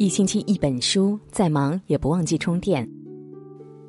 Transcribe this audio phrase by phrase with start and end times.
[0.00, 2.88] 一星期一本书，再忙也不忘记充电。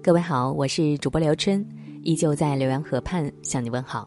[0.04, 1.66] 各位好，我是主播刘春，
[2.04, 4.06] 依旧在浏阳河畔向你问好。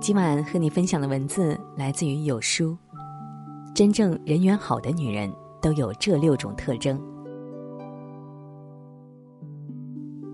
[0.00, 2.76] 今晚和你分享的文字来自于有书。
[3.72, 7.00] 真正人缘好的女人都有这六种特征。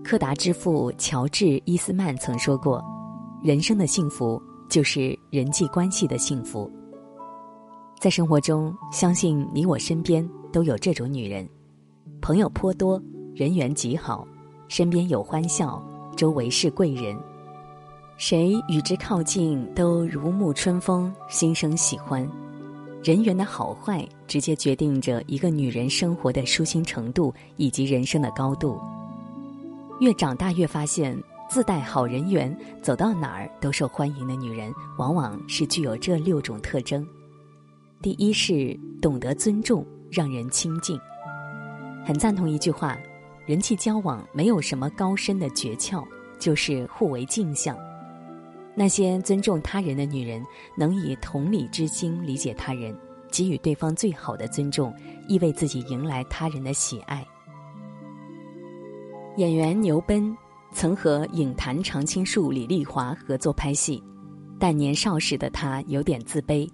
[0.03, 2.83] 柯达之父乔治·伊斯曼曾说过
[3.45, 6.67] ：“人生的幸福就是人际关系的幸福。”
[8.01, 11.47] 在生活中，相信你我身边都有这种女人，
[12.21, 13.01] 朋友颇多，
[13.33, 14.27] 人缘极好，
[14.67, 15.83] 身边有欢笑，
[16.15, 17.17] 周围是贵人，
[18.17, 22.27] 谁与之靠近都如沐春风，心生喜欢。
[23.01, 28.77] 人缘的好坏，直接决定着一个女人生活的舒心程度以及人生的高度。
[30.01, 31.17] 越长大越发现，
[31.49, 37.07] 自带好人缘，走到哪儿都受欢迎的女人，往往是具有这六种特征。
[38.01, 40.99] 第一是懂得尊重，让人亲近。
[42.05, 42.97] 很赞同一句话：
[43.45, 46.05] 人际交往没有什么高深的诀窍，
[46.39, 47.77] 就是互为镜像。
[48.75, 50.43] 那些尊重他人的女人，
[50.77, 52.97] 能以同理之心理解他人，
[53.29, 54.93] 给予对方最好的尊重，
[55.27, 57.25] 亦为自己迎来他人的喜爱。
[59.37, 60.35] 演员牛犇
[60.71, 64.01] 曾和影坛常青树李丽华合作拍戏，
[64.57, 66.69] 但年少时的他有点自卑。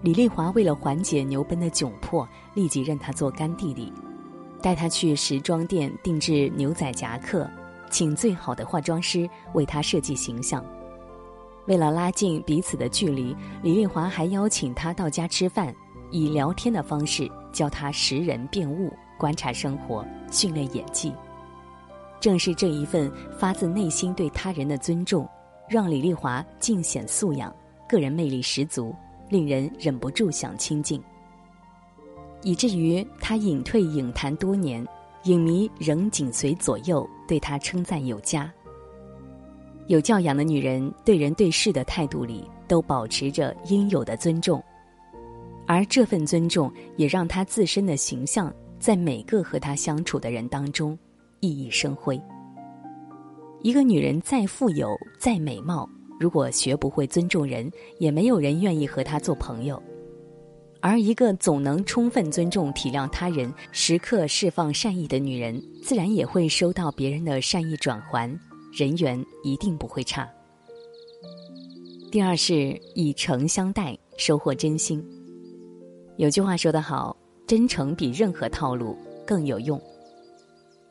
[0.00, 3.92] 李丽华为了缓解牛犇的窘迫，立即认他做干弟弟，
[4.62, 7.50] 带他去时装店定制牛仔夹克，
[7.90, 10.64] 请最好的化妆师为他设计形象。
[11.66, 15.74] 为了拉近彼此的距离，李丽华还邀请他到家吃饭，
[16.12, 21.12] 以聊天的方式教他识人辨物、观察生活、训练演技。
[22.20, 25.28] 正是这一份发自内心对他人的尊重，
[25.68, 27.52] 让李丽华尽显素养，
[27.88, 28.94] 个人魅力十足。
[29.28, 31.02] 令人忍不住想亲近，
[32.42, 34.86] 以至于他隐退影坛多年，
[35.24, 38.52] 影迷仍紧随左右，对他称赞有加。
[39.86, 44.62] 有教养的女人对人对事的态度里，都保持着应有的尊重，
[45.66, 50.98] 而这份尊重也让她自身的形象在每个和她相处的人当中
[51.40, 52.20] 熠熠生辉。
[53.62, 55.88] 一个女人再富有、再美貌。
[56.18, 59.82] 如果学不会尊重人，也没有人愿意和他做朋友。
[60.80, 68.30] 而一个总能充分尊重、体谅他人、时刻释放善意的女人，自然也会收到别人的善意转还，
[68.72, 70.28] 人缘一定不会差。
[72.12, 75.04] 第二是以诚相待，收获真心。
[76.16, 78.96] 有句话说得好：“真诚比任何套路
[79.26, 79.80] 更有用。”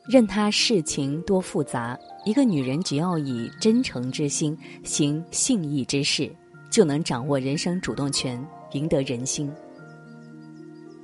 [0.08, 6.34] 任他事情多复杂，一个女人只要以真诚之心行信义之事，
[6.70, 8.42] 就能掌握人生主动权，
[8.72, 9.52] 赢得人心。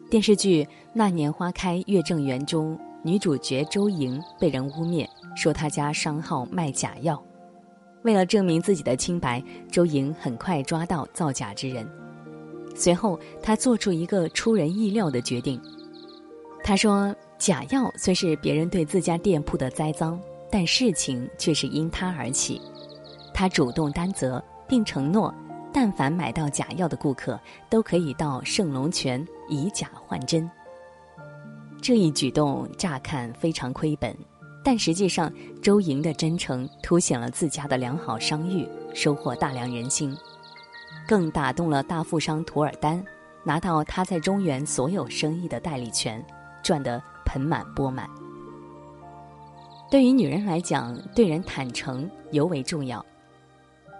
[0.09, 0.65] 电视剧
[0.95, 5.07] 《那年花开月正圆》中，女主角周莹被人污蔑
[5.37, 7.23] 说她家商号卖假药，
[8.05, 11.87] 为了证明自己的清白，周莹很快抓到造假之人。
[12.75, 15.61] 随后，她做出一个出人意料的决定，
[16.63, 17.15] 她说。
[17.39, 20.19] 假药虽是别人对自家店铺的栽赃，
[20.51, 22.61] 但事情却是因他而起。
[23.35, 25.35] 他主动担责，并承诺，
[25.73, 30.49] 但凡买到假药的顾客，都可以到圣龙泉以假换真。
[31.83, 34.17] 这一举动乍看非常亏本，
[34.63, 35.31] 但实际上
[35.61, 40.17] 周莹的真诚凸显了自家的良好商誉，收获大量人心，
[41.07, 43.05] 更打动了大富商图尔丹，
[43.43, 46.25] 拿到他在中原所有生意的代理权，
[46.63, 47.03] 赚得。
[47.25, 48.09] 盆满钵满。
[49.91, 53.05] 对于女人来讲，对人坦诚尤为重要。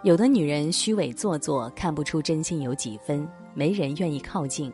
[0.03, 4.71] 有的女人虚伪做作，看不出真心有几分，没人愿意靠近；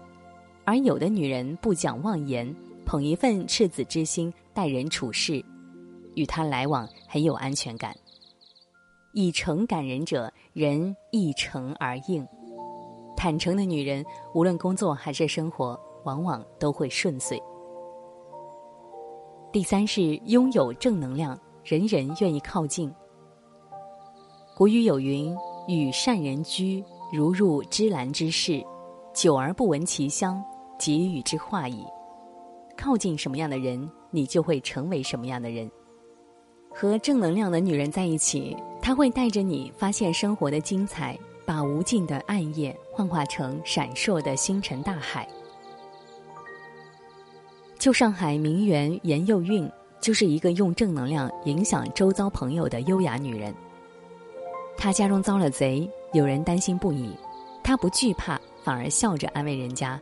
[0.65, 2.53] 而有的女人不讲妄言，
[2.84, 5.44] 捧一份赤子之心待人处事，
[6.15, 7.94] 与她来往很有安全感。
[9.12, 12.27] 以诚感人者，人亦诚而应。
[13.16, 14.04] 坦诚的女人，
[14.34, 17.41] 无论工作还是生活，往往都会顺遂。
[19.53, 22.89] 第三是拥有正能量，人人愿意靠近。
[24.57, 25.37] 古语有云
[25.67, 28.65] ：“与善人居，如入芝兰之室，
[29.13, 30.41] 久而不闻其香，
[30.79, 31.85] 即与之化矣。”
[32.79, 35.69] 靠近什么样的人，你就会成为什么样的人。
[36.73, 45.29] 和正能量的女人在一起，她会带着你发现生活的精彩，把无尽的暗夜幻化成闪烁的星辰大海。
[47.80, 49.66] 旧上海名媛严幼韵
[50.03, 53.54] 就是一个用正能量影响周遭朋友的优雅女人。
[54.77, 57.16] 她家中遭了贼，有人担心不已，
[57.65, 59.98] 她不惧怕，反而笑着安慰人家。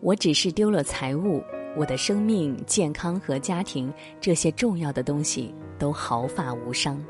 [0.00, 1.42] 我只是丢了财物，
[1.74, 7.02] 我的生命、健康和家庭这些重要的东西都毫发无伤。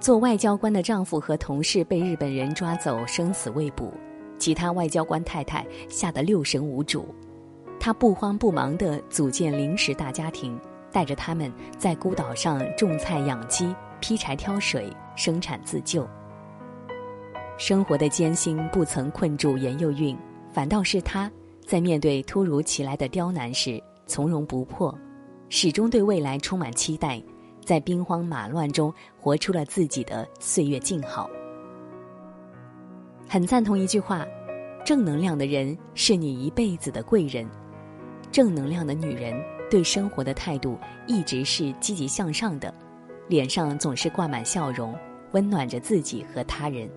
[0.00, 3.90] 做外交官的丈夫和同事被日本人抓走，生死未卜，
[4.38, 7.08] 其他外交官太太吓得六神无主。
[7.80, 10.60] 他不慌不忙地组建临时大家庭，
[10.92, 16.06] 带着他们在孤岛上种菜养鸡、劈柴挑水、生产自救。
[17.56, 20.16] 生活的艰辛不曾困住严幼韵。
[20.52, 21.30] 反倒是他，
[21.64, 24.92] 在面对突如其来的刁难时从容不迫，
[25.48, 27.22] 始终对未来充满期待，
[27.64, 31.30] 在兵荒马乱中活出了自己的岁月静好。
[33.28, 34.26] 很赞同一句话：
[34.84, 37.48] 正能量的人是你一辈子的贵人。
[38.32, 39.34] 正能量的女人
[39.70, 42.72] 对生活的态度一直是积极向上的，
[43.28, 44.94] 脸上总是挂满笑容，
[45.32, 46.88] 温暖着自己和他人。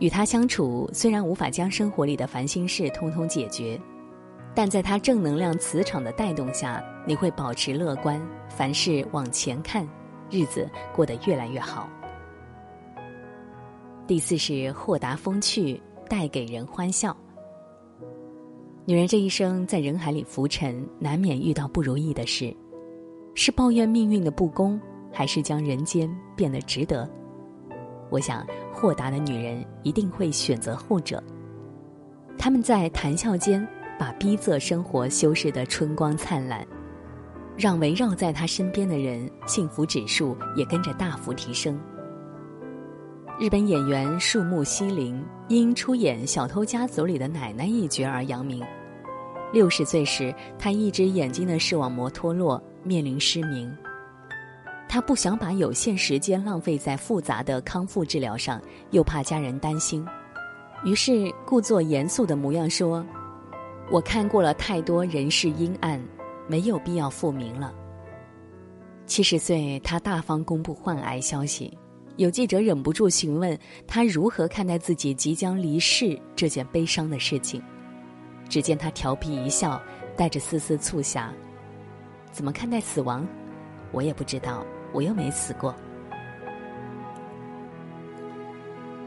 [0.00, 3.80] 与他相处，虽然无法将生活里的烦心事通通解决，
[4.54, 9.86] 但在他正能量磁场的带动下，你会保持乐观，凡事往前看，
[10.30, 11.88] 日子过得越来越好。
[14.06, 17.16] 第四是豁达风趣，带给人欢笑。
[18.88, 22.56] 女人这一生在人海里浮沉，难免遇到不如意的事，
[23.34, 24.80] 是抱怨命运的不公，
[25.12, 27.06] 还是将人间变得值得？
[28.08, 28.46] 我想。
[28.72, 31.22] 豁达的女人一定会选择后者。
[32.38, 33.66] 他们在谈笑间
[33.98, 36.66] 把逼仄生活修饰得春光灿烂，
[37.58, 41.78] 让围绕在她身边的人幸福指数也跟着大幅提升。
[43.38, 48.64] 日本演员树木希林因出演《小偷家族》里的奶奶一角而扬名。
[49.52, 53.74] 六十岁时，他一只眼睛的视网膜脱落，面临失明。
[54.88, 58.60] 他不想把有限时间浪费在复杂的康复治疗上，
[58.90, 60.06] 又怕家人担心，
[60.84, 63.04] 于是故作严肃的模样说
[63.90, 66.02] ：“我看过了太多人世阴暗，
[66.46, 67.74] 没有必要复明了。”
[69.04, 71.76] 七十岁，他大方公布患癌消息，
[72.16, 77.62] 有记者忍不住询问他如何看待自己即将离世这件悲伤的事情。
[78.48, 79.80] 只见他调皮一笑，
[80.16, 81.32] 带着丝丝促狭
[82.32, 83.26] ：“怎么看待死亡？
[83.92, 85.74] 我也不知道。”我又没死过。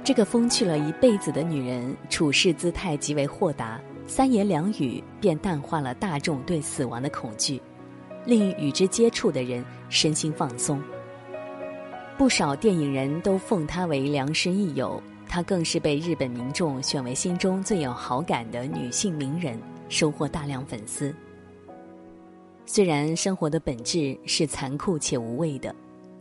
[0.03, 7.59] 这个风趣了一辈子的女人，处事姿态极为豁达，三言两语便淡化了大众对死亡的恐惧，
[8.25, 10.79] 令与之接触的人身心放松。
[12.15, 19.57] 不少电影人都奉她为良师益友，她更是被日本民众选为心中最有好感的女性名人，
[19.87, 21.15] 收获大量粉丝。
[22.65, 25.73] 虽然生活的本质是残酷且无味的，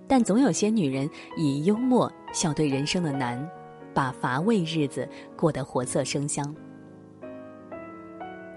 [0.07, 3.45] 但总有些女人以幽默笑对人生的难，
[3.93, 6.55] 把乏味日子过得活色生香。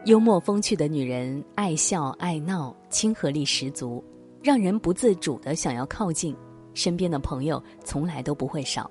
[0.05, 4.03] 幽默风趣的女人爱笑爱闹，亲和力十足，
[4.43, 6.35] 让人不自主的想要靠近，
[6.75, 8.87] 身边的朋友从来都不会少。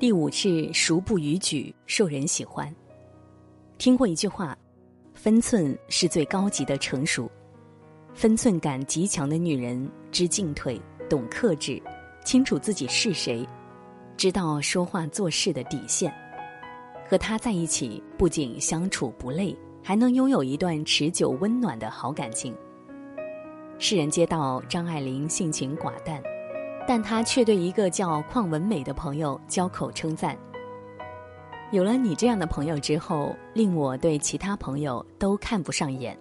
[0.00, 2.74] 第五是熟不逾矩，受人喜欢。
[3.76, 4.56] 听过一句话。
[5.12, 7.30] 分寸是最高级的成熟，
[8.14, 10.80] 分寸感极强的女人知进退，
[11.10, 11.78] 懂克制，
[12.24, 13.46] 清楚自己是谁，
[14.16, 16.10] 知道说话做事的底线。
[17.06, 22.56] 和她在一起，不仅相处不累，还能拥有一段持久温暖的好感情。
[23.78, 26.22] 世人皆道张爱玲性情寡淡，
[26.92, 30.36] 但他却对一个叫邝文美的朋友交口称赞。
[31.70, 36.18] 有了你这样的朋友之后，令我对其他朋友都看不上眼。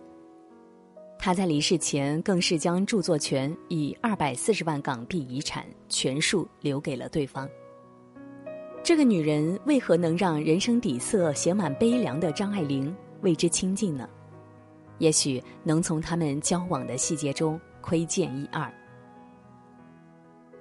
[1.17, 7.49] 他在离世前更是将著作权以二百四十万港币遗产全数留给了对方。
[8.83, 14.07] 这个女人为何能让人生底色写满悲凉的张爱玲为之倾尽呢？
[14.99, 18.71] 也许能从他们交往的细节中窥见一二。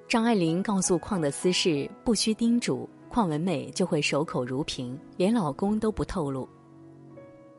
[0.08, 2.88] 张爱玲告诉邝的私事不需叮嘱。
[3.10, 6.48] 邝文美就会守口如瓶，连老公都不透露。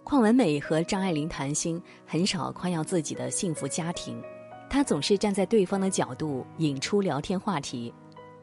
[0.04, 4.20] 邝文美和张爱玲谈心，很少夸耀自己的幸福家庭，
[4.68, 7.94] 她总是站在对方的角度引出聊天话题，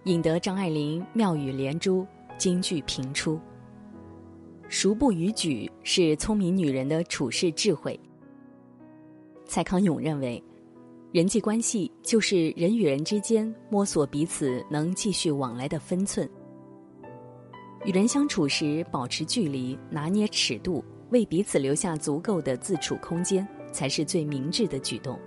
[0.04, 2.06] 引得张爱玲妙语连珠，
[2.38, 3.40] 金句频出。
[4.68, 7.98] 熟不逾矩是聪明女人的处世智慧。
[9.46, 10.42] 蔡康永认为，
[11.16, 16.28] 人际关系就是人与人之间摸索彼此能继续往来的分寸。
[17.86, 25.18] 与人相处时，保持距离，拿捏尺度，为彼此留下足够的自处空间，才是最明智的举动。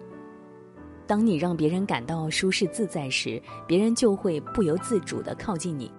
[1.08, 5.91] 当你让别人感到舒适自在时，别人就会不由自主的靠近你。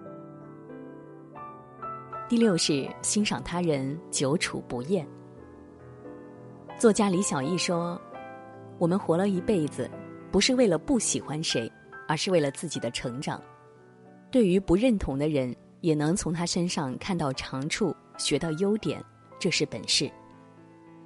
[2.29, 5.05] 第六是欣赏他人，久处不厌。
[6.79, 8.01] 作家李小艺说
[8.81, 9.87] ：“我们活了一辈子，
[10.31, 11.71] 不是为了不喜欢谁，
[12.07, 13.39] 而是为了自己的成长。
[14.31, 18.99] 对于不认同的人，也能从他身上看到长处，学到优点，
[19.37, 20.11] 这是本事。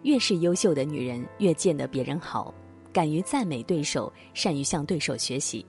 [0.04, 2.54] 越是优秀的女人，越见得别人好，
[2.94, 5.66] 敢于赞美对手，善于向对手学习。”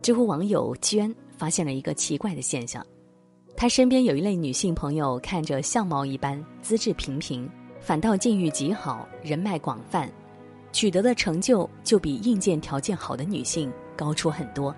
[0.00, 2.82] 知乎网友娟发现了一个奇怪的现象。
[3.54, 7.46] 她身边有一类女性朋友，看着相貌一般，资质平平，
[7.84, 10.10] 反倒境遇极好，人脉广泛，
[10.72, 14.74] 取得的成就就比硬件条件好的女性高出很多。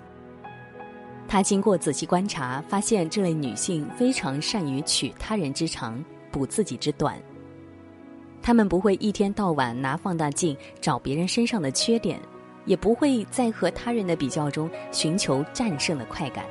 [1.28, 7.16] 他经过仔细观察，发现这类女性非常善于取他人之长，补自己之短。
[8.42, 12.20] 她们不会一天到晚拿放大镜找别人身上的缺点，
[12.64, 16.44] 也不会在和他人的比较中寻求战胜的快感。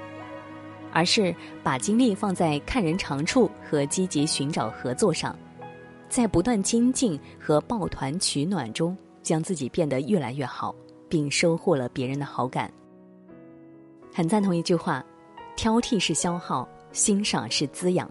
[0.94, 5.38] 而是把精力放在看人长处和积极寻找合作上，
[6.10, 10.74] 在不断精进和抱团取暖中，将自己变得越来越好，
[11.10, 12.72] 并收获了别人的好感。
[14.14, 15.06] 很赞同一句话：
[15.56, 18.10] 挑剔是消耗，欣赏是滋养。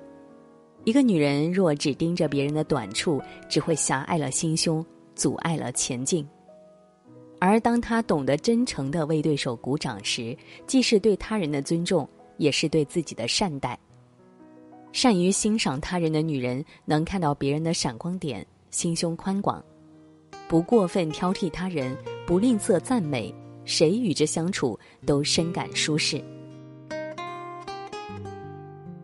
[0.85, 4.85] 一个女人若只盯着别人的短处，只会狭隘了心胸，
[5.15, 6.27] 阻碍了前进。
[7.39, 10.37] 而当她懂得真诚的为对手鼓掌时，
[10.67, 12.09] 既是对他人的尊重。
[12.37, 13.79] 也是对自己的善待。
[14.95, 19.61] 善于欣赏他人的女人，能看到别人的闪光点，心胸宽广，
[20.47, 23.35] 不过分挑剔他人，不吝啬赞美，
[23.65, 26.23] 谁与之相处都深感舒适。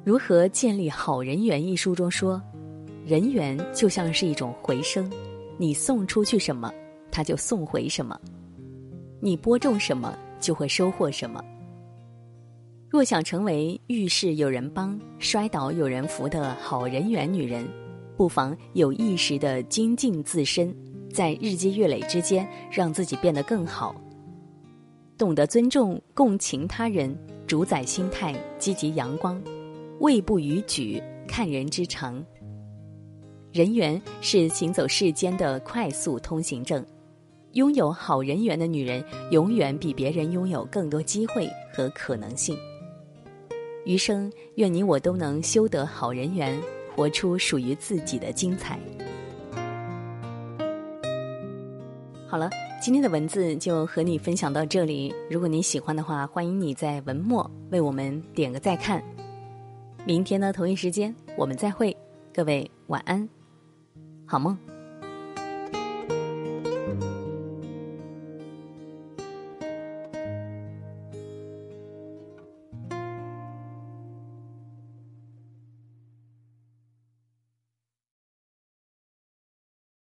[0.05, 1.61] 如何建立好人缘？
[1.61, 2.41] 一书中说，
[3.05, 5.11] 人缘就像是一种回声，
[5.59, 6.73] 你送出去什么，
[7.11, 8.15] 他就送回什么；
[9.19, 11.45] 你播种什么，就会收获什么。
[12.91, 17.65] 若想成为遇事有人帮、摔倒有人扶的好人缘女人，
[18.17, 20.75] 不妨有意识的精进自身，
[21.09, 23.95] 在日积月累之间，让自己变得更好。
[25.17, 27.17] 懂得尊重、共情他人，
[27.47, 29.41] 主宰心态，积极阳光，
[30.01, 32.21] 位不逾矩，看人之长。
[33.53, 36.85] 人缘是行走世间的快速通行证，
[37.53, 42.59] 拥有好人缘的女人，永远比别人拥有更多机会和可能性。
[43.85, 46.59] 余生，愿你我都能修得好人缘，
[46.95, 48.79] 活出属于自己的精彩。
[52.29, 52.49] 好了，
[52.81, 55.13] 今天的文字就和你分享到这里。
[55.29, 59.03] 如果你喜欢的话，欢迎你在文末为我们点个再看。
[60.05, 61.97] 明天的同一时间，我们再会。
[62.33, 63.29] 各位晚安，
[64.25, 64.57] 好梦。